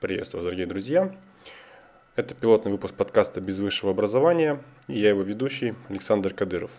Приветствую, 0.00 0.44
дорогие 0.44 0.66
друзья. 0.66 1.12
Это 2.14 2.32
пилотный 2.32 2.70
выпуск 2.70 2.94
подкаста 2.94 3.40
«Без 3.40 3.58
высшего 3.58 3.90
образования» 3.90 4.62
и 4.86 4.96
я 4.96 5.08
его 5.08 5.22
ведущий 5.22 5.74
Александр 5.88 6.32
Кадыров. 6.32 6.70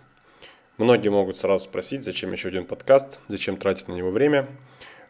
Многие 0.78 1.10
могут 1.10 1.36
сразу 1.36 1.66
спросить, 1.66 2.02
зачем 2.02 2.32
еще 2.32 2.48
один 2.48 2.64
подкаст, 2.64 3.18
зачем 3.28 3.58
тратить 3.58 3.88
на 3.88 3.92
него 3.92 4.10
время. 4.10 4.46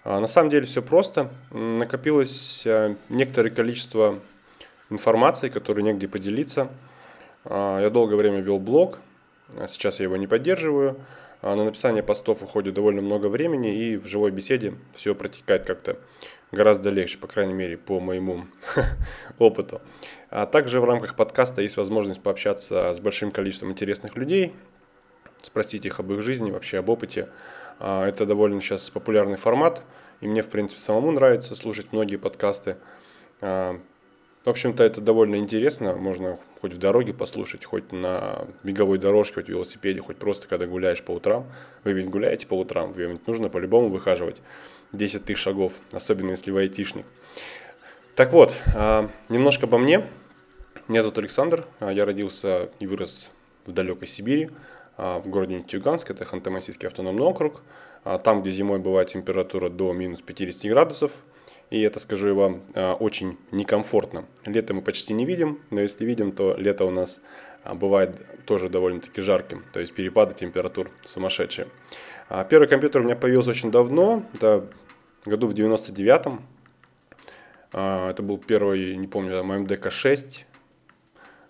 А 0.03 0.19
на 0.19 0.27
самом 0.27 0.51
деле 0.51 0.67
все 0.67 0.83
просто. 0.83 1.31
Накопилось 1.53 2.65
а, 2.67 2.96
некоторое 3.10 3.51
количество 3.51 4.19
информации, 4.90 5.49
которую 5.49 5.85
негде 5.85 6.08
поделиться. 6.08 6.69
А, 7.45 7.81
я 7.81 7.90
долгое 7.90 8.17
время 8.17 8.40
вел 8.40 8.58
блог, 8.58 8.99
а 9.54 9.69
сейчас 9.69 10.01
я 10.01 10.06
его 10.06 10.17
не 10.17 10.27
поддерживаю– 10.27 10.97
на 11.42 11.65
написание 11.65 12.03
постов 12.03 12.42
уходит 12.42 12.74
довольно 12.74 13.01
много 13.01 13.29
времени, 13.29 13.74
и 13.74 13.97
в 13.97 14.06
живой 14.06 14.31
беседе 14.31 14.74
все 14.95 15.15
протекает 15.15 15.65
как-то 15.65 15.97
гораздо 16.52 16.90
легче, 16.90 17.18
по 17.18 17.27
крайней 17.27 17.54
мере, 17.54 17.77
по 17.77 18.00
моему 18.00 18.46
опыту. 19.38 19.80
А 20.30 20.46
также 20.46 20.80
в 20.80 20.84
рамках 20.84 21.16
подкаста 21.16 21.62
есть 21.62 21.77
возможность 21.77 22.22
пообщаться 22.22 22.95
с 22.95 23.00
большим 23.00 23.30
количеством 23.30 23.70
интересных 23.70 24.16
людей, 24.16 24.55
спросить 25.42 25.86
их 25.86 26.00
об 26.00 26.12
их 26.12 26.22
жизни, 26.22 26.50
вообще 26.50 26.78
об 26.78 26.88
опыте. 26.88 27.28
А, 27.78 28.06
это 28.06 28.27
довольно 28.27 28.60
сейчас 28.60 28.91
популярный 28.91 29.36
формат, 29.36 29.82
и 30.20 30.28
мне, 30.28 30.42
в 30.42 30.48
принципе, 30.48 30.80
самому 30.80 31.10
нравится 31.12 31.55
слушать 31.55 31.92
многие 31.92 32.16
подкасты. 32.16 32.77
В 34.44 34.48
общем-то, 34.48 34.82
это 34.82 35.02
довольно 35.02 35.36
интересно. 35.36 35.94
Можно 35.94 36.38
хоть 36.62 36.72
в 36.72 36.78
дороге 36.78 37.12
послушать, 37.12 37.66
хоть 37.66 37.92
на 37.92 38.46
беговой 38.62 38.96
дорожке, 38.96 39.34
хоть 39.34 39.46
в 39.46 39.48
велосипеде, 39.50 40.00
хоть 40.00 40.16
просто 40.16 40.48
когда 40.48 40.66
гуляешь 40.66 41.02
по 41.02 41.10
утрам. 41.10 41.46
Вы 41.84 41.92
ведь 41.92 42.08
гуляете 42.08 42.46
по 42.46 42.54
утрам, 42.54 42.92
вы 42.92 43.04
ведь 43.04 43.26
нужно 43.26 43.50
по-любому 43.50 43.90
выхаживать 43.90 44.36
10 44.92 45.26
тысяч 45.26 45.40
шагов, 45.40 45.74
особенно 45.92 46.30
если 46.30 46.52
вы 46.52 46.62
айтишник. 46.62 47.04
Так 48.16 48.32
вот, 48.32 48.54
а, 48.74 49.10
немножко 49.28 49.66
обо 49.66 49.77
мне. 49.77 50.06
Меня 50.88 51.02
зовут 51.02 51.19
Александр, 51.19 51.66
а, 51.78 51.92
я 51.92 52.06
родился 52.06 52.70
и 52.78 52.86
вырос 52.86 53.28
в 53.66 53.72
далекой 53.72 54.08
Сибири, 54.08 54.48
а, 54.97 55.20
в 55.20 55.28
городе 55.28 55.56
Нефтеюганск, 55.56 56.10
это 56.10 56.25
Ханты-Мансийский 56.25 56.86
автономный 56.86 57.25
округ. 57.25 57.60
Там, 58.25 58.41
где 58.41 58.50
зимой 58.50 58.78
бывает 58.78 59.10
температура 59.10 59.69
до 59.69 59.92
минус 59.92 60.22
50 60.22 60.70
градусов, 60.70 61.12
и 61.70 61.80
это, 61.82 62.00
скажу 62.00 62.28
я 62.28 62.34
вам, 62.34 62.62
а, 62.74 62.94
очень 62.94 63.38
некомфортно. 63.52 64.24
Лето 64.44 64.74
мы 64.74 64.82
почти 64.82 65.14
не 65.14 65.24
видим, 65.24 65.60
но 65.70 65.80
если 65.80 66.04
видим, 66.04 66.32
то 66.32 66.54
лето 66.56 66.84
у 66.84 66.90
нас 66.90 67.20
а, 67.62 67.74
бывает 67.74 68.16
тоже 68.44 68.68
довольно-таки 68.68 69.20
жарким, 69.20 69.64
то 69.72 69.78
есть 69.78 69.94
перепады 69.94 70.34
температур 70.34 70.91
сумасшедшие. 71.04 71.68
А, 72.28 72.42
первый 72.44 72.68
компьютер 72.68 73.00
у 73.00 73.04
меня 73.04 73.14
появился 73.14 73.50
очень 73.50 73.70
давно, 73.70 74.24
это 74.34 74.66
году 75.24 75.46
в 75.46 75.54
99-м. 75.54 76.42
Это 77.72 78.20
был 78.24 78.36
первый, 78.38 78.96
не 78.96 79.06
помню, 79.06 79.44
МДК-6. 79.44 80.41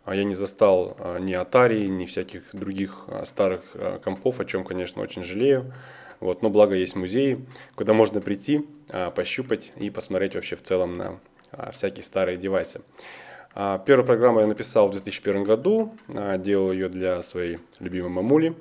Я 0.06 0.24
не 0.24 0.34
застал 0.34 0.94
ни 1.18 1.32
Atari, 1.32 1.86
ни 1.86 2.04
всяких 2.04 2.42
других 2.52 3.06
старых 3.24 3.62
компов, 4.04 4.38
о 4.38 4.44
чем, 4.44 4.64
конечно, 4.64 5.00
очень 5.00 5.22
жалею. 5.22 5.72
Вот, 6.20 6.42
но 6.42 6.50
благо 6.50 6.74
есть 6.74 6.96
музеи, 6.96 7.44
куда 7.74 7.94
можно 7.94 8.20
прийти, 8.20 8.66
а, 8.90 9.10
пощупать 9.10 9.72
и 9.76 9.88
посмотреть 9.88 10.34
вообще 10.34 10.54
в 10.54 10.62
целом 10.62 10.98
на 10.98 11.18
а, 11.50 11.72
всякие 11.72 12.04
старые 12.04 12.36
девайсы. 12.36 12.82
А, 13.54 13.78
первую 13.78 14.06
программу 14.06 14.40
я 14.40 14.46
написал 14.46 14.88
в 14.88 14.92
2001 14.92 15.44
году, 15.44 15.94
делал 16.38 16.72
ее 16.72 16.90
для 16.90 17.22
своей 17.22 17.58
любимой 17.78 18.10
мамули. 18.10 18.54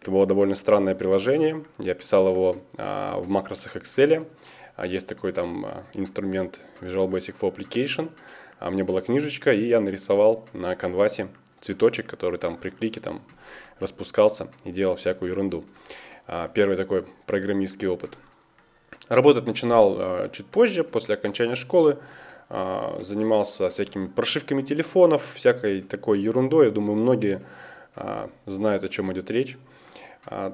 Это 0.00 0.12
было 0.12 0.24
довольно 0.24 0.54
странное 0.54 0.94
приложение. 0.94 1.64
Я 1.78 1.94
писал 1.94 2.28
его 2.28 2.56
в 2.78 3.28
макросах 3.28 3.76
Excel. 3.76 4.26
Есть 4.82 5.06
такой 5.06 5.32
там 5.32 5.66
инструмент 5.92 6.60
Visual 6.80 7.06
Basic 7.06 7.34
for 7.38 7.54
Application. 7.54 8.10
У 8.62 8.70
меня 8.70 8.84
была 8.84 9.02
книжечка, 9.02 9.52
и 9.52 9.66
я 9.66 9.78
нарисовал 9.80 10.48
на 10.54 10.74
канвасе 10.74 11.28
цветочек, 11.60 12.06
который 12.06 12.38
там 12.38 12.56
при 12.56 12.70
клике 12.70 13.00
там 13.00 13.20
распускался 13.78 14.48
и 14.64 14.72
делал 14.72 14.96
всякую 14.96 15.32
ерунду. 15.32 15.66
А, 16.32 16.46
первый 16.46 16.76
такой 16.76 17.04
программистский 17.26 17.88
опыт. 17.88 18.12
Работать 19.08 19.46
начинал 19.46 19.96
а, 19.98 20.28
чуть 20.28 20.46
позже, 20.46 20.84
после 20.84 21.16
окончания 21.16 21.56
школы. 21.56 21.98
А, 22.48 23.00
занимался 23.02 23.68
всякими 23.68 24.06
прошивками 24.06 24.62
телефонов, 24.62 25.28
всякой 25.34 25.80
такой 25.80 26.20
ерундой. 26.20 26.66
Я 26.66 26.70
думаю, 26.70 26.96
многие 26.96 27.42
знают, 28.46 28.84
о 28.84 28.88
чем 28.88 29.12
идет 29.12 29.30
речь. 29.32 29.58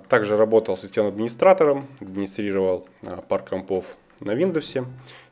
Также 0.09 0.39
работал 0.39 0.77
системным 0.79 1.13
администратором, 1.13 1.87
администрировал 2.01 2.89
парк 3.29 3.51
компов 3.51 3.85
на 4.21 4.31
Windows, 4.31 4.87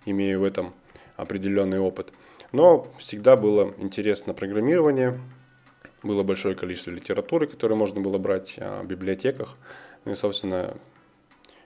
имея 0.04 0.38
в 0.38 0.44
этом 0.44 0.74
определенный 1.16 1.80
опыт. 1.80 2.12
Но 2.52 2.86
всегда 2.98 3.36
было 3.36 3.72
интересно 3.78 4.34
программирование, 4.34 5.18
было 6.02 6.22
большое 6.22 6.54
количество 6.54 6.90
литературы, 6.90 7.46
которую 7.46 7.78
можно 7.78 8.02
было 8.02 8.18
брать 8.18 8.58
в 8.58 8.84
библиотеках. 8.84 9.56
Ну 10.04 10.12
и, 10.12 10.14
собственно, 10.14 10.76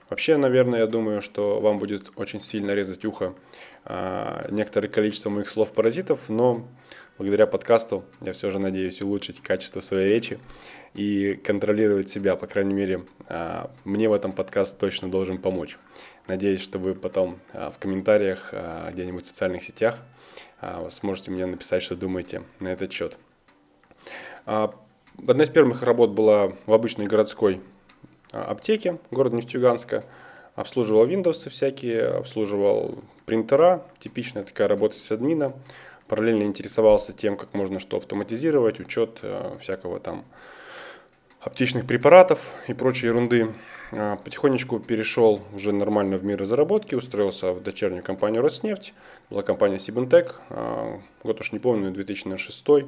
вообще, 0.09 0.37
наверное, 0.37 0.79
я 0.79 0.87
думаю, 0.87 1.21
что 1.21 1.59
вам 1.59 1.77
будет 1.77 2.11
очень 2.15 2.39
сильно 2.39 2.71
резать 2.71 3.03
ухо 3.05 3.33
а, 3.85 4.45
некоторое 4.49 4.87
количество 4.87 5.29
моих 5.29 5.49
слов-паразитов, 5.49 6.29
но 6.29 6.65
благодаря 7.17 7.47
подкасту 7.47 8.05
я 8.21 8.33
все 8.33 8.49
же 8.49 8.59
надеюсь 8.59 9.01
улучшить 9.01 9.41
качество 9.41 9.81
своей 9.81 10.09
речи 10.09 10.39
и 10.93 11.35
контролировать 11.35 12.09
себя, 12.09 12.35
по 12.35 12.47
крайней 12.47 12.73
мере, 12.73 13.05
а, 13.27 13.71
мне 13.83 14.07
в 14.07 14.13
этом 14.13 14.31
подкаст 14.31 14.77
точно 14.77 15.11
должен 15.11 15.37
помочь. 15.37 15.77
Надеюсь, 16.27 16.61
что 16.61 16.79
вы 16.79 16.95
потом 16.95 17.39
а, 17.53 17.71
в 17.71 17.77
комментариях 17.77 18.49
а, 18.53 18.89
где-нибудь 18.91 19.25
в 19.25 19.27
социальных 19.27 19.63
сетях 19.63 19.97
а, 20.61 20.89
сможете 20.89 21.31
мне 21.31 21.45
написать, 21.45 21.83
что 21.83 21.95
думаете 21.95 22.43
на 22.59 22.69
этот 22.69 22.91
счет. 22.91 23.17
А, 24.45 24.73
одна 25.27 25.43
из 25.43 25.49
первых 25.49 25.83
работ 25.83 26.11
была 26.11 26.53
в 26.65 26.73
обычной 26.73 27.07
городской 27.07 27.61
аптеки 28.31 28.97
города 29.11 29.35
Нефтьюганска, 29.35 30.03
обслуживал 30.55 31.07
Windows 31.07 31.49
всякие, 31.49 32.07
обслуживал 32.07 32.99
принтера, 33.25 33.85
типичная 33.99 34.43
такая 34.43 34.67
работа 34.67 34.95
с 34.95 35.11
админа, 35.11 35.53
параллельно 36.07 36.43
интересовался 36.43 37.13
тем, 37.13 37.37
как 37.37 37.53
можно 37.53 37.79
что 37.79 37.97
автоматизировать, 37.97 38.79
учет 38.79 39.19
э, 39.21 39.57
всякого 39.59 39.99
там 39.99 40.25
аптечных 41.39 41.85
препаратов 41.85 42.51
и 42.67 42.73
прочей 42.73 43.07
ерунды. 43.07 43.53
А, 43.91 44.17
потихонечку 44.17 44.79
перешел 44.79 45.41
уже 45.53 45.71
нормально 45.71 46.17
в 46.17 46.23
мир 46.23 46.39
разработки, 46.39 46.95
устроился 46.95 47.53
в 47.53 47.63
дочернюю 47.63 48.03
компанию 48.03 48.41
Роснефть, 48.41 48.93
была 49.29 49.41
компания 49.41 49.79
Сибентек, 49.79 50.35
а, 50.49 50.99
год 51.23 51.39
уж 51.39 51.51
не 51.51 51.59
помню, 51.59 51.91
2006. 51.91 52.85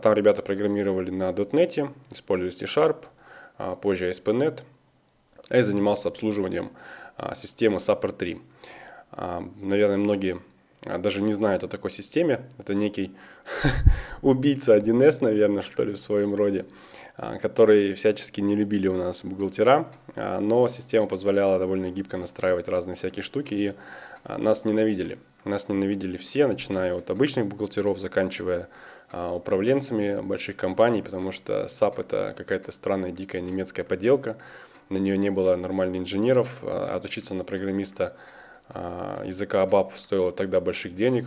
Там 0.00 0.14
ребята 0.14 0.42
программировали 0.42 1.10
на 1.10 1.30
.NET, 1.30 1.92
использовали 2.12 2.54
C-Sharp, 2.54 2.98
а, 3.04 3.08
позже 3.80 4.10
ASP.NET. 4.10 4.62
Я 5.50 5.64
занимался 5.64 6.08
обслуживанием 6.08 6.70
а, 7.16 7.34
системы 7.34 7.76
Support 7.76 8.16
3. 8.16 8.40
А, 9.12 9.42
наверное, 9.60 9.96
многие 9.96 10.40
даже 10.98 11.22
не 11.22 11.32
знают 11.32 11.62
о 11.62 11.68
такой 11.68 11.90
системе. 11.90 12.48
Это 12.58 12.74
некий 12.74 13.14
убийца 14.22 14.76
1С, 14.76 15.18
наверное, 15.20 15.62
что 15.62 15.84
ли, 15.84 15.92
в 15.92 15.98
своем 15.98 16.34
роде, 16.34 16.66
который 17.40 17.94
всячески 17.94 18.40
не 18.40 18.56
любили 18.56 18.88
у 18.88 18.96
нас 18.96 19.24
бухгалтера, 19.24 19.88
но 20.16 20.66
система 20.66 21.06
позволяла 21.06 21.60
довольно 21.60 21.90
гибко 21.90 22.16
настраивать 22.16 22.66
разные 22.66 22.96
всякие 22.96 23.22
штуки, 23.22 23.54
и 23.54 23.74
нас 24.24 24.64
ненавидели. 24.64 25.18
Нас 25.44 25.68
ненавидели 25.68 26.16
все, 26.16 26.46
начиная 26.46 26.94
от 26.94 27.10
обычных 27.10 27.46
бухгалтеров, 27.46 27.98
заканчивая 27.98 28.68
а, 29.10 29.34
управленцами 29.34 30.20
больших 30.20 30.56
компаний, 30.56 31.02
потому 31.02 31.32
что 31.32 31.64
SAP 31.64 32.00
это 32.00 32.34
какая-то 32.36 32.70
странная 32.70 33.10
дикая 33.10 33.42
немецкая 33.42 33.82
подделка, 33.82 34.36
на 34.88 34.98
нее 34.98 35.18
не 35.18 35.30
было 35.30 35.56
нормальных 35.56 36.02
инженеров, 36.02 36.60
а 36.62 36.94
отучиться 36.96 37.34
на 37.34 37.44
программиста 37.44 38.16
а, 38.68 39.24
языка 39.24 39.64
ABAP 39.64 39.96
стоило 39.96 40.32
тогда 40.32 40.60
больших 40.60 40.94
денег. 40.94 41.26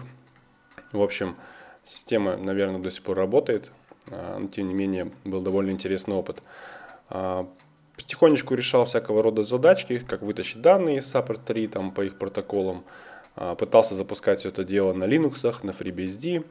В 0.94 1.02
общем, 1.02 1.36
система, 1.84 2.38
наверное, 2.38 2.80
до 2.80 2.90
сих 2.90 3.04
пор 3.04 3.18
работает, 3.18 3.72
но 4.10 4.48
тем 4.48 4.68
не 4.68 4.74
менее 4.74 5.12
был 5.25 5.42
довольно 5.42 5.72
интересный 5.72 6.16
опыт. 6.16 6.42
Потихонечку 7.95 8.56
решал 8.56 8.86
всякого 8.86 9.24
рода 9.24 9.44
задачки, 9.44 10.00
как 10.00 10.21
вытащить 10.21 10.62
данные 10.62 10.97
из 10.97 11.13
SAP 11.13 11.39
3 11.45 11.68
там, 11.68 11.92
по 11.92 12.01
их 12.01 12.18
протоколам, 12.18 12.83
пытался 13.57 13.95
запускать 13.95 14.39
все 14.39 14.50
это 14.50 14.63
дело 14.63 14.94
на 14.94 15.06
Linux, 15.06 15.59
на 15.63 15.71
FreeBSD, 15.71 16.45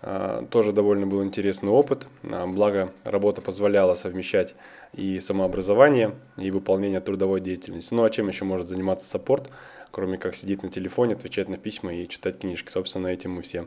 а, 0.00 0.46
тоже 0.46 0.72
довольно 0.72 1.06
был 1.06 1.24
интересный 1.24 1.70
опыт, 1.70 2.06
а, 2.22 2.46
благо 2.46 2.92
работа 3.04 3.42
позволяла 3.42 3.94
совмещать 3.94 4.54
и 4.92 5.18
самообразование, 5.18 6.14
и 6.36 6.50
выполнение 6.50 7.00
трудовой 7.00 7.40
деятельности. 7.40 7.94
Ну 7.94 8.04
а 8.04 8.10
чем 8.10 8.28
еще 8.28 8.44
может 8.44 8.68
заниматься 8.68 9.06
саппорт, 9.06 9.50
кроме 9.90 10.16
как 10.16 10.36
сидеть 10.36 10.62
на 10.62 10.70
телефоне, 10.70 11.14
отвечать 11.14 11.48
на 11.48 11.56
письма 11.56 11.92
и 11.94 12.08
читать 12.08 12.38
книжки. 12.38 12.70
Собственно, 12.70 13.08
этим 13.08 13.32
мы 13.32 13.42
все 13.42 13.66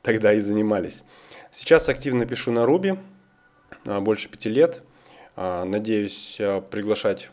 тогда 0.00 0.32
и 0.32 0.40
занимались. 0.40 1.02
Сейчас 1.52 1.88
активно 1.88 2.24
пишу 2.24 2.52
на 2.52 2.60
Ruby, 2.60 2.98
а, 3.84 4.00
больше 4.00 4.30
пяти 4.30 4.48
лет. 4.48 4.82
Надеюсь 5.36 6.36
приглашать 6.70 7.30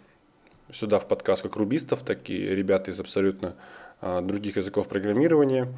сюда 0.71 0.99
в 0.99 1.07
подкаст 1.07 1.43
как 1.43 1.55
рубистов, 1.55 2.03
так 2.03 2.29
и 2.29 2.37
ребят 2.37 2.87
из 2.87 2.99
абсолютно 2.99 3.55
других 4.01 4.57
языков 4.57 4.87
программирования– 4.87 5.67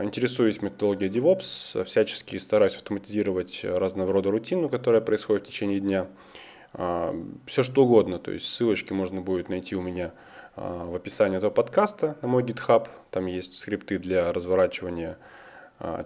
Интересуюсь 0.00 0.62
методологией 0.62 1.12
DevOps, 1.12 1.84
всячески 1.84 2.38
стараюсь 2.38 2.76
автоматизировать 2.76 3.60
разного 3.62 4.10
рода 4.14 4.30
рутину, 4.30 4.70
которая 4.70 5.02
происходит 5.02 5.44
в 5.44 5.50
течение 5.50 5.80
дня. 5.80 6.06
Все 7.44 7.62
что 7.62 7.84
угодно, 7.84 8.18
то 8.18 8.30
есть 8.30 8.48
ссылочки 8.48 8.94
можно 8.94 9.20
будет 9.20 9.50
найти 9.50 9.76
у 9.76 9.82
меня 9.82 10.12
в 10.56 10.96
описании 10.96 11.36
этого 11.36 11.50
подкаста 11.50 12.16
на 12.22 12.28
мой 12.28 12.42
GitHub. 12.42 12.88
Там 13.10 13.26
есть 13.26 13.58
скрипты 13.58 13.98
для 13.98 14.32
разворачивания 14.32 15.18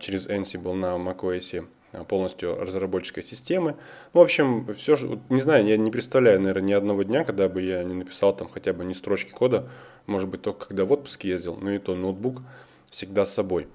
через 0.00 0.26
Ansible 0.26 0.74
на 0.74 0.96
macOS 0.96 1.64
полностью 2.08 2.58
разработческой 2.60 3.22
системы. 3.22 3.76
Ну, 4.12 4.20
в 4.20 4.22
общем, 4.22 4.66
все, 4.74 4.96
не 5.28 5.40
знаю, 5.40 5.66
я 5.66 5.76
не 5.76 5.90
представляю, 5.90 6.40
наверное, 6.40 6.68
ни 6.68 6.72
одного 6.72 7.02
дня, 7.02 7.24
когда 7.24 7.48
бы 7.48 7.62
я 7.62 7.82
не 7.84 7.94
написал 7.94 8.34
там 8.34 8.48
хотя 8.48 8.72
бы 8.72 8.84
ни 8.84 8.92
строчки 8.92 9.30
кода, 9.30 9.68
может 10.06 10.28
быть, 10.28 10.42
только 10.42 10.66
когда 10.66 10.84
в 10.84 10.92
отпуск 10.92 11.24
ездил, 11.24 11.56
но 11.56 11.72
и 11.72 11.78
то 11.78 11.94
ноутбук 11.94 12.42
всегда 12.90 13.24
с 13.24 13.32
собой. 13.32 13.66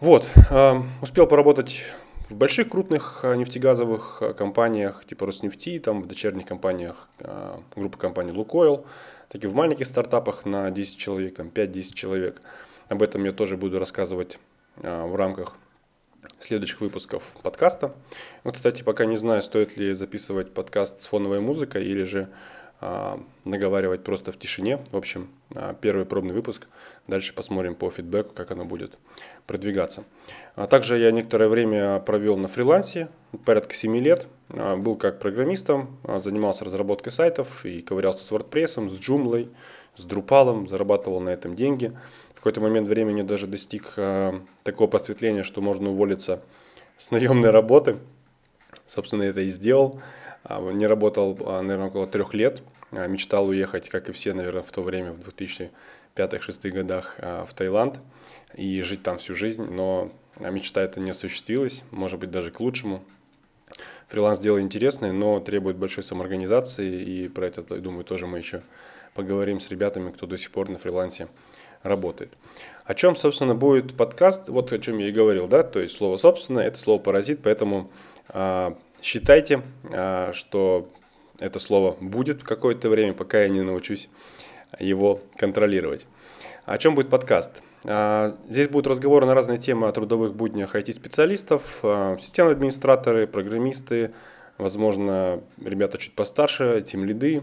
Вот, 0.00 0.30
э, 0.50 0.82
успел 1.02 1.26
поработать 1.26 1.82
в 2.28 2.34
больших 2.34 2.68
крупных 2.68 3.20
э, 3.22 3.34
нефтегазовых 3.36 4.22
компаниях, 4.36 5.04
типа 5.04 5.26
Роснефти, 5.26 5.78
там 5.78 6.02
в 6.02 6.06
дочерних 6.06 6.46
компаниях 6.46 7.08
группы 7.74 7.98
компаний 7.98 8.32
Лукойл, 8.32 8.84
так 9.28 9.42
и 9.44 9.46
в 9.46 9.54
маленьких 9.54 9.86
стартапах 9.86 10.44
на 10.44 10.70
10 10.70 10.96
человек, 10.96 11.36
там 11.36 11.48
5-10 11.48 11.94
человек. 11.94 12.40
Об 12.88 13.02
этом 13.02 13.24
я 13.24 13.32
тоже 13.32 13.56
буду 13.56 13.78
рассказывать 13.78 14.38
в 14.76 15.16
рамках 15.16 15.56
следующих 16.40 16.80
выпусков 16.80 17.32
подкаста. 17.42 17.94
Вот, 18.44 18.54
кстати, 18.54 18.82
пока 18.82 19.04
не 19.04 19.16
знаю, 19.16 19.42
стоит 19.42 19.76
ли 19.76 19.94
записывать 19.94 20.52
подкаст 20.52 21.00
с 21.00 21.06
фоновой 21.06 21.40
музыкой 21.40 21.84
или 21.84 22.04
же 22.04 22.28
а, 22.80 23.20
наговаривать 23.44 24.04
просто 24.04 24.30
в 24.30 24.38
тишине. 24.38 24.78
В 24.92 24.96
общем, 24.96 25.28
а, 25.54 25.74
первый 25.74 26.06
пробный 26.06 26.32
выпуск. 26.32 26.68
Дальше 27.08 27.34
посмотрим 27.34 27.74
по 27.74 27.90
фидбэку, 27.90 28.32
как 28.34 28.52
оно 28.52 28.64
будет 28.64 28.98
продвигаться. 29.46 30.04
А 30.54 30.66
также 30.68 30.96
я 30.98 31.10
некоторое 31.10 31.48
время 31.48 31.98
провел 32.00 32.36
на 32.36 32.46
фрилансе, 32.46 33.08
порядка 33.44 33.74
7 33.74 33.96
лет. 33.98 34.26
Был 34.48 34.96
как 34.96 35.18
программистом, 35.18 35.98
занимался 36.24 36.64
разработкой 36.64 37.12
сайтов 37.12 37.66
и 37.66 37.82
ковырялся 37.82 38.24
с 38.24 38.32
WordPress, 38.32 38.88
с 38.88 38.98
Joomla, 38.98 39.50
с 39.94 40.06
Drupal, 40.06 40.66
зарабатывал 40.68 41.20
на 41.20 41.30
этом 41.30 41.54
деньги. 41.54 41.92
Какой-то 42.38 42.60
момент 42.60 42.88
времени 42.88 43.22
даже 43.22 43.46
достиг 43.46 43.94
такого 44.62 44.86
просветления, 44.86 45.42
что 45.42 45.60
можно 45.60 45.90
уволиться 45.90 46.40
с 46.96 47.10
наемной 47.10 47.50
работы. 47.50 47.96
Собственно, 48.86 49.22
это 49.22 49.40
и 49.40 49.48
сделал. 49.48 50.00
А, 50.44 50.60
не 50.72 50.86
работал, 50.86 51.38
а, 51.40 51.62
наверное, 51.62 51.88
около 51.88 52.06
трех 52.06 52.34
лет. 52.34 52.62
А, 52.90 53.06
мечтал 53.06 53.48
уехать, 53.48 53.88
как 53.88 54.08
и 54.08 54.12
все, 54.12 54.32
наверное, 54.34 54.62
в 54.62 54.72
то 54.72 54.82
время, 54.82 55.12
в 55.12 55.20
2005-2006 55.20 56.70
годах 56.70 57.18
в 57.18 57.48
Таиланд 57.54 58.00
и 58.54 58.82
жить 58.82 59.02
там 59.02 59.18
всю 59.18 59.34
жизнь, 59.34 59.64
но 59.70 60.10
мечта 60.40 60.82
эта 60.82 61.00
не 61.00 61.10
осуществилась, 61.10 61.82
может 61.90 62.18
быть, 62.18 62.30
даже 62.30 62.50
к 62.50 62.60
лучшему. 62.60 63.04
Фриланс 64.08 64.40
дело 64.40 64.60
интересное, 64.60 65.12
но 65.12 65.38
требует 65.38 65.76
большой 65.76 66.02
самоорганизации, 66.02 67.02
и 67.02 67.28
про 67.28 67.46
это, 67.46 67.62
я 67.68 67.80
думаю, 67.80 68.04
тоже 68.04 68.26
мы 68.26 68.38
еще 68.38 68.62
поговорим 69.12 69.60
с 69.60 69.68
ребятами, 69.68 70.10
кто 70.10 70.26
до 70.26 70.38
сих 70.38 70.50
пор 70.50 70.70
на 70.70 70.78
фрилансе 70.78 71.28
работает. 71.82 72.32
О 72.84 72.94
чем, 72.94 73.16
собственно, 73.16 73.54
будет 73.54 73.96
подкаст, 73.96 74.48
вот 74.48 74.72
о 74.72 74.78
чем 74.78 74.98
я 74.98 75.08
и 75.08 75.12
говорил, 75.12 75.46
да, 75.46 75.62
то 75.62 75.78
есть 75.78 75.96
слово 75.96 76.16
«собственно»– 76.16 76.58
это 76.60 76.78
слово 76.78 76.98
«паразит», 76.98 77.40
поэтому 77.42 77.90
Считайте, 79.00 79.62
а, 79.92 80.32
что 80.32 80.88
это 81.38 81.58
слово 81.58 81.96
будет 82.00 82.42
какое-то 82.42 82.88
время, 82.88 83.12
пока 83.12 83.42
я 83.42 83.48
не 83.48 83.62
научусь 83.62 84.08
его 84.80 85.20
контролировать. 85.36 86.04
О 86.66 86.76
чем 86.78 86.96
будет 86.96 87.08
подкаст? 87.08 87.62
А, 87.84 88.36
здесь 88.48 88.68
будут 88.68 88.88
разговоры 88.88 89.24
на 89.24 89.34
разные 89.34 89.58
темы 89.58 89.86
о 89.86 89.92
трудовых 89.92 90.34
буднях 90.34 90.74
IT-специалистов, 90.74 91.78
системные 92.20 92.52
администраторы, 92.52 93.28
программисты, 93.28 94.12
возможно, 94.58 95.40
ребята 95.64 95.98
чуть 95.98 96.14
постарше, 96.14 96.82
тем 96.84 97.04
лиды. 97.04 97.42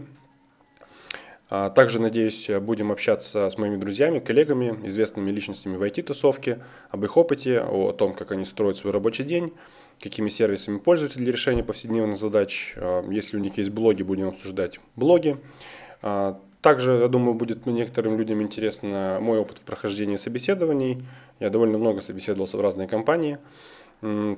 Также, 1.48 2.00
надеюсь, 2.00 2.50
будем 2.60 2.90
общаться 2.90 3.48
с 3.48 3.56
моими 3.56 3.76
друзьями, 3.76 4.18
коллегами, 4.18 4.76
известными 4.88 5.30
личностями 5.30 5.76
в 5.76 5.82
IT-тусовке, 5.82 6.58
об 6.90 7.04
их 7.04 7.16
опыте, 7.16 7.60
о 7.60 7.92
том, 7.92 8.14
как 8.14 8.32
они 8.32 8.44
строят 8.44 8.76
свой 8.76 8.92
рабочий 8.92 9.22
день, 9.22 9.52
какими 10.00 10.28
сервисами 10.28 10.78
пользуются 10.78 11.18
для 11.18 11.32
решения 11.32 11.62
повседневных 11.62 12.18
задач. 12.18 12.74
А, 12.76 13.08
если 13.08 13.36
у 13.36 13.40
них 13.40 13.58
есть 13.58 13.70
блоги, 13.70 14.02
будем 14.02 14.28
обсуждать 14.28 14.80
блоги. 14.96 15.36
А, 16.02 16.38
также, 16.62 16.92
я 16.92 17.08
думаю, 17.08 17.34
будет 17.34 17.64
некоторым 17.66 18.18
людям 18.18 18.42
интересно 18.42 19.18
мой 19.20 19.38
опыт 19.38 19.58
в 19.58 19.60
прохождении 19.60 20.16
собеседований. 20.16 21.04
Я 21.38 21.50
довольно 21.50 21.78
много 21.78 22.00
собеседовался 22.00 22.56
в 22.56 22.60
разные 22.60 22.88
компании. 22.88 23.38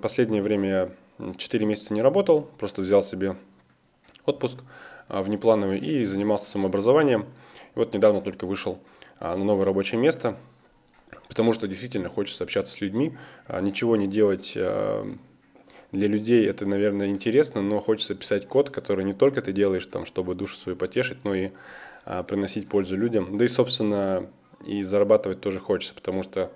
Последнее 0.03 0.43
время 0.43 0.69
я 0.69 0.91
4 1.37 1.67
месяца 1.67 1.95
не 1.95 2.03
работал, 2.03 2.43
просто 2.59 2.83
взял 2.83 3.03
себе 3.03 3.35
отпуск 4.25 4.59
а, 4.61 4.65
внеплановый 5.09 5.79
и 5.79 6.05
занимался 6.05 6.51
самообразованием. 6.51 7.23
И 7.75 7.79
вот 7.79 7.95
недавно 7.95 8.21
только 8.21 8.47
вышел 8.47 8.79
на 9.21 9.37
новое 9.37 9.65
рабочее 9.65 10.01
место, 10.01 10.37
потому 11.29 11.53
что 11.53 11.67
действительно 11.67 12.09
хочется 12.09 12.45
общаться 12.45 12.73
с 12.73 12.81
людьми, 12.81 13.17
ничего 13.61 13.97
не 13.97 14.07
делать 14.07 14.57
для 15.93 16.07
людей 16.07 16.47
это, 16.47 16.67
наверное, 16.67 17.09
интересно, 17.09 17.63
но 17.63 17.81
хочется 17.81 18.15
писать 18.15 18.47
код, 18.47 18.71
который 18.71 19.05
не 19.05 19.15
только 19.15 19.41
ты 19.41 19.53
делаешь 19.53 19.87
там, 19.87 20.05
чтобы 20.05 20.35
душу 20.35 20.57
свою 20.57 20.77
потешить, 20.77 21.25
но 21.25 21.35
и 21.35 21.51
а, 22.05 22.23
приносить 22.23 22.69
пользу 22.69 22.97
людям. 22.97 23.39
Да 23.39 23.45
и, 23.45 23.49
собственно, 23.49 24.29
и 24.67 24.83
зарабатывать 24.83 25.41
тоже 25.41 25.61
хочется, 25.61 25.95
потому 25.95 26.23
что 26.23 26.53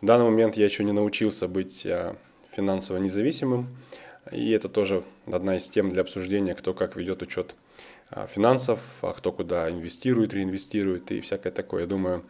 в 0.00 0.06
данный 0.06 0.24
момент 0.24 0.56
я 0.56 0.64
еще 0.64 0.84
не 0.84 0.92
научился 0.92 1.48
быть 1.48 1.84
а, 1.86 2.16
финансово 2.52 2.96
независимым. 2.98 3.66
И 4.32 4.50
это 4.50 4.68
тоже 4.68 5.04
одна 5.26 5.56
из 5.56 5.68
тем 5.68 5.90
для 5.90 6.00
обсуждения, 6.00 6.54
кто 6.54 6.72
как 6.72 6.96
ведет 6.96 7.22
учет 7.22 7.54
а, 7.54 7.65
финансов, 8.28 8.80
а 9.02 9.12
кто 9.12 9.32
куда 9.32 9.70
инвестирует, 9.70 10.32
реинвестирует 10.32 11.10
и 11.10 11.20
всякое 11.20 11.50
такое. 11.50 11.82
Я 11.82 11.86
думаю, 11.86 12.22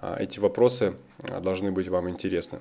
а, 0.00 0.16
эти 0.18 0.40
вопросы 0.40 0.94
а, 1.22 1.40
должны 1.40 1.70
быть 1.70 1.88
вам 1.88 2.08
интересны. 2.08 2.60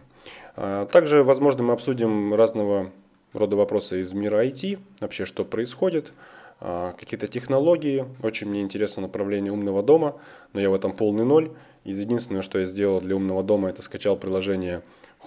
А, 0.55 0.85
также, 0.87 1.23
возможно, 1.23 1.63
мы 1.63 1.73
обсудим 1.73 2.33
разного 2.33 2.91
рода 3.33 3.55
вопросы 3.55 4.01
из 4.01 4.11
мира 4.11 4.45
IT, 4.45 4.79
вообще 4.99 5.25
что 5.25 5.45
происходит, 5.45 6.11
какие-то 6.59 7.29
технологии. 7.29 8.05
Очень 8.21 8.49
мне 8.49 8.61
интересно 8.61 9.03
направление 9.03 9.53
умного 9.53 9.81
дома, 9.81 10.19
но 10.51 10.59
я 10.59 10.69
в 10.69 10.73
этом 10.73 10.91
полный 10.91 11.23
ноль. 11.23 11.53
Единственное, 11.85 12.41
что 12.41 12.59
я 12.59 12.65
сделал 12.65 12.99
для 12.99 13.15
умного 13.15 13.43
дома, 13.43 13.69
это 13.69 13.81
скачал 13.81 14.17
приложение 14.17 14.81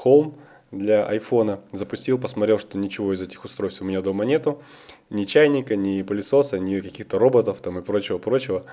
Home 0.04 0.34
для 0.72 1.08
iPhone, 1.14 1.60
запустил, 1.72 2.18
посмотрел, 2.18 2.58
что 2.58 2.78
ничего 2.78 3.12
из 3.12 3.20
этих 3.20 3.44
устройств 3.44 3.82
у 3.82 3.84
меня 3.84 4.00
дома 4.00 4.24
нету. 4.24 4.60
Ни 5.10 5.24
чайника, 5.24 5.76
ни 5.76 6.02
пылесоса, 6.02 6.58
ни 6.58 6.80
каких-то 6.80 7.18
роботов 7.18 7.60
там 7.60 7.78
и 7.78 7.82
прочего-прочего. 7.82 8.64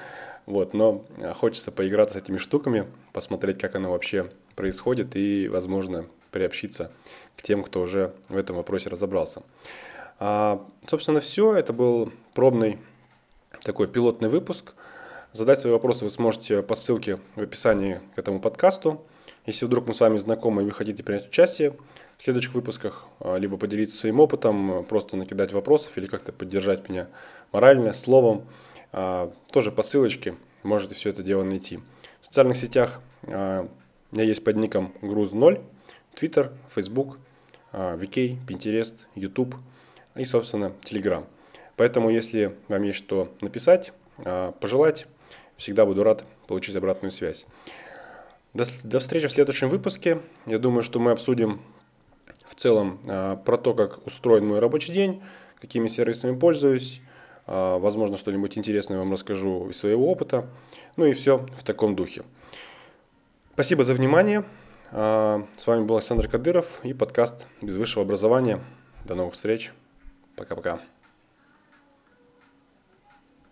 Вот, 0.46 0.74
но 0.74 1.04
а, 1.18 1.34
хочется 1.34 1.72
поиграться 1.72 2.18
с 2.18 2.22
этими 2.24 2.38
штуками, 2.38 2.86
посмотреть, 3.12 3.60
как 3.60 3.76
оно 3.76 3.92
вообще 3.92 4.32
происходит 4.56 5.16
и, 5.16 5.50
возможно, 5.50 6.06
приобщиться 6.32 6.92
к 7.36 7.44
тем, 7.44 7.64
кто 7.64 7.82
уже 7.82 8.14
в 8.30 8.38
этом 8.38 8.56
вопросе 8.56 8.90
разобрался. 8.90 9.44
А, 10.20 10.66
собственно, 10.88 11.20
все. 11.20 11.54
Это 11.54 11.74
был 11.74 12.12
пробный 12.34 12.80
такой 13.62 13.88
пилотный 13.88 14.30
выпуск. 14.30 14.74
Задать 15.34 15.60
свои 15.60 15.74
вопросы 15.74 16.06
вы 16.06 16.12
сможете 16.12 16.64
по 16.64 16.76
ссылке 16.76 17.20
в 17.36 17.42
описании 17.42 18.00
к 18.16 18.20
этому 18.20 18.40
подкасту. 18.40 19.06
Если 19.50 19.66
вдруг 19.66 19.88
мы 19.88 19.96
с 19.96 20.00
вами 20.00 20.20
знакомы 20.20 20.62
и 20.62 20.66
вы 20.66 20.70
хотите 20.70 21.02
принять 21.02 21.28
участие 21.28 21.72
в 21.72 22.24
следующих 22.24 22.54
выпусках, 22.54 23.08
а, 23.20 23.36
либо 23.38 23.58
поделиться 23.58 23.98
своим 23.98 24.20
опытом, 24.20 24.86
просто 24.86 25.18
накидать 25.18 25.54
вопросов 25.54 25.98
или 25.98 26.06
как-то 26.06 26.32
поддержать 26.32 26.88
меня 26.88 27.08
морально, 27.52 27.94
словом, 27.94 28.46
а, 28.92 29.34
тоже 29.52 29.72
по 29.72 29.82
ссылочке 29.82 30.36
можете 30.62 30.94
все 30.94 31.10
это 31.10 31.24
дело 31.24 31.42
найти. 31.42 31.80
В 32.22 32.28
социальных 32.28 32.58
сетях 32.58 33.02
а, 33.24 33.68
меня 34.12 34.24
есть 34.24 34.44
под 34.44 34.56
ником 34.58 34.94
груз0, 35.02 35.64
Twitter, 36.16 36.52
Facebook, 36.76 37.18
VK, 37.74 38.38
Pinterest, 38.48 38.94
YouTube 39.16 39.56
и, 40.16 40.26
собственно, 40.26 40.74
Telegram. 40.84 41.26
Поэтому, 41.76 42.12
если 42.12 42.56
вам 42.68 42.84
есть 42.84 43.00
что 43.00 43.34
написать, 43.42 43.94
а, 44.20 44.52
пожелать, 44.52 45.08
всегда 45.58 45.88
буду 45.88 46.04
рад 46.04 46.24
получить 46.46 46.76
обратную 46.76 47.12
связь. 47.12 47.48
До, 48.54 48.66
до 48.84 49.00
встречи 49.00 49.28
в 49.28 49.32
следующем 49.32 49.70
выпуске. 49.70 50.20
Я 50.46 50.60
думаю, 50.60 50.84
что 50.84 51.00
мы 51.00 51.12
обсудим 51.12 51.62
в 52.48 52.56
целом 52.56 53.00
про 53.06 53.58
то, 53.58 53.74
как 53.74 54.06
устроен 54.08 54.48
мой 54.48 54.60
рабочий 54.60 54.92
день, 54.92 55.22
какими 55.62 55.88
сервисами 55.88 56.38
пользуюсь, 56.38 57.02
а, 57.52 57.80
возможно, 57.80 58.16
что-нибудь 58.16 58.60
интересное 58.60 59.00
вам 59.00 59.12
расскажу 59.12 59.70
из 59.70 59.78
своего 59.78 60.12
опыта. 60.12 60.48
Ну 60.98 61.06
и 61.06 61.14
все 61.14 61.46
в 61.58 61.64
таком 61.64 61.96
духе. 61.96 62.22
Спасибо 63.54 63.84
за 63.84 63.96
внимание. 63.96 64.46
А, 64.92 65.44
с 65.58 65.66
вами 65.66 65.84
был 65.84 65.96
Александр 65.98 66.28
Кадыров 66.28 66.80
и 66.84 66.94
подкаст 66.94 67.48
«Без 67.62 67.76
высшего 67.78 68.06
образования». 68.06 68.62
До 69.06 69.16
новых 69.16 69.34
встреч. 69.34 69.74
Пока-пока. 70.36 70.80